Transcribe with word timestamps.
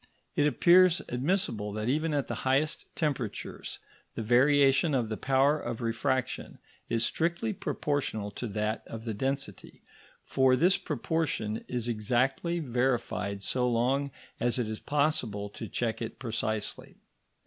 It 0.35 0.47
appears 0.47 1.03
admissible 1.09 1.71
that 1.73 1.87
even 1.87 2.11
at 2.11 2.27
the 2.27 2.33
highest 2.41 2.87
temperatures 2.95 3.77
the 4.15 4.23
variation 4.23 4.95
of 4.95 5.09
the 5.09 5.15
power 5.15 5.59
of 5.59 5.79
refraction 5.79 6.57
is 6.89 7.05
strictly 7.05 7.53
proportional 7.53 8.31
to 8.31 8.47
that 8.47 8.81
of 8.87 9.05
the 9.05 9.13
density, 9.13 9.83
for 10.23 10.55
this 10.55 10.75
proportion 10.75 11.63
is 11.67 11.87
exactly 11.87 12.57
verified 12.57 13.43
so 13.43 13.69
long 13.69 14.09
as 14.39 14.57
it 14.57 14.67
is 14.67 14.79
possible 14.79 15.51
to 15.51 15.69
check 15.69 16.01
it 16.01 16.17
precisely. 16.17 16.97